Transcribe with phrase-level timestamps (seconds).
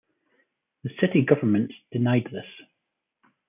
[0.83, 2.47] The city government denied this.